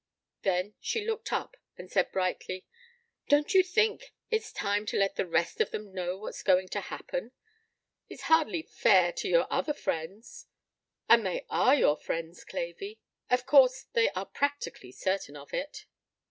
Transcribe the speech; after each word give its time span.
Then 0.41 0.73
she 0.79 1.05
looked 1.05 1.31
up 1.31 1.55
and 1.77 1.91
said 1.91 2.11
brightly: 2.11 2.65
"Don't 3.27 3.53
you 3.53 3.61
think 3.61 4.15
it's 4.31 4.51
time 4.51 4.87
to 4.87 4.97
let 4.97 5.15
the 5.15 5.27
rest 5.27 5.61
of 5.61 5.69
them 5.69 5.93
know 5.93 6.17
what's 6.17 6.41
going 6.41 6.69
to 6.69 6.81
happen? 6.81 7.33
It's 8.09 8.23
hardly 8.23 8.63
fair 8.63 9.11
to 9.13 9.27
your 9.29 9.45
other 9.53 9.75
friends 9.75 10.47
and 11.07 11.23
they 11.23 11.45
are 11.51 11.75
your 11.75 11.97
friends, 11.97 12.43
Clavey. 12.43 12.97
Of 13.29 13.45
course 13.45 13.83
they 13.93 14.09
are 14.13 14.25
practically 14.25 14.91
certain 14.91 15.35
of 15.37 15.53
it." 15.53 15.85